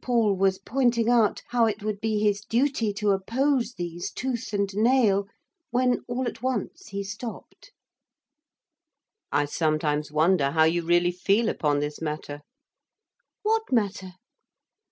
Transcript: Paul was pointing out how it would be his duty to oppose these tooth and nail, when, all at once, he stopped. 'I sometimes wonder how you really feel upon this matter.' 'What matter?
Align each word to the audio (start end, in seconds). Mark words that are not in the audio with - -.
Paul 0.00 0.36
was 0.36 0.60
pointing 0.60 1.08
out 1.10 1.42
how 1.48 1.66
it 1.66 1.82
would 1.82 2.00
be 2.00 2.20
his 2.20 2.42
duty 2.42 2.92
to 2.92 3.10
oppose 3.10 3.72
these 3.76 4.12
tooth 4.12 4.52
and 4.52 4.72
nail, 4.72 5.26
when, 5.70 6.04
all 6.06 6.28
at 6.28 6.42
once, 6.42 6.90
he 6.90 7.02
stopped. 7.02 7.72
'I 9.32 9.46
sometimes 9.46 10.12
wonder 10.12 10.52
how 10.52 10.62
you 10.62 10.84
really 10.84 11.10
feel 11.10 11.48
upon 11.48 11.80
this 11.80 12.00
matter.' 12.00 12.42
'What 13.42 13.72
matter? 13.72 14.12